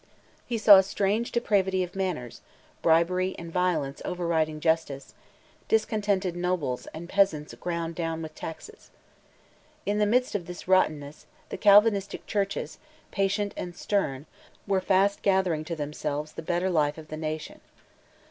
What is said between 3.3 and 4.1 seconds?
and violence